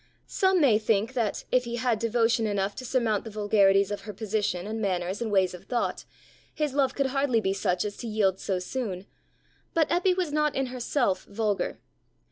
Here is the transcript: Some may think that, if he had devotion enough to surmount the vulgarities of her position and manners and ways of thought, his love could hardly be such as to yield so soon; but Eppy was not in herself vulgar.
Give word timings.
Some 0.25 0.59
may 0.59 0.79
think 0.79 1.13
that, 1.13 1.45
if 1.51 1.65
he 1.65 1.75
had 1.75 1.99
devotion 1.99 2.47
enough 2.47 2.73
to 2.77 2.85
surmount 2.85 3.23
the 3.23 3.29
vulgarities 3.29 3.91
of 3.91 4.01
her 4.01 4.13
position 4.13 4.65
and 4.65 4.81
manners 4.81 5.21
and 5.21 5.31
ways 5.31 5.53
of 5.53 5.65
thought, 5.65 6.05
his 6.55 6.73
love 6.73 6.95
could 6.95 7.05
hardly 7.05 7.39
be 7.39 7.53
such 7.53 7.85
as 7.85 7.97
to 7.97 8.07
yield 8.07 8.39
so 8.39 8.57
soon; 8.57 9.05
but 9.75 9.87
Eppy 9.91 10.17
was 10.17 10.31
not 10.33 10.55
in 10.55 10.65
herself 10.73 11.25
vulgar. 11.25 11.77